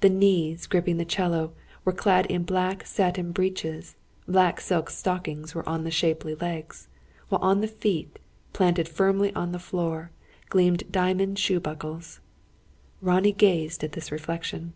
The 0.00 0.08
knees, 0.08 0.66
gripping 0.66 0.96
the 0.96 1.04
'cello, 1.04 1.52
were 1.84 1.92
clad 1.92 2.24
in 2.30 2.44
black 2.44 2.86
satin 2.86 3.30
breeches, 3.32 3.94
black 4.26 4.58
silk 4.58 4.88
stockings 4.88 5.54
were 5.54 5.68
on 5.68 5.84
the 5.84 5.90
shapely 5.90 6.34
legs; 6.34 6.88
while 7.28 7.42
on 7.42 7.60
the 7.60 7.68
feet, 7.68 8.18
planted 8.54 8.88
firmly 8.88 9.28
upon 9.28 9.52
the 9.52 9.58
floor, 9.58 10.12
gleamed 10.48 10.90
diamond 10.90 11.38
shoe 11.38 11.60
buckles. 11.60 12.20
Ronnie 13.02 13.32
gazed 13.32 13.84
at 13.84 13.92
this 13.92 14.10
reflection. 14.10 14.72